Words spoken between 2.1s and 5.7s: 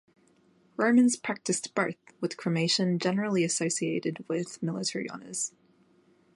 with cremation generally associated with military honors.